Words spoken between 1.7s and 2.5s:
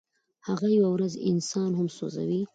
هم سوځوي.